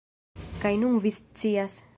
Kaj 0.63 0.71
nun 0.85 0.97
vi 1.05 1.15
scias 1.19 1.81